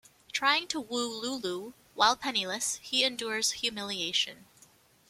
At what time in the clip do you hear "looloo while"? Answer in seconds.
1.21-2.17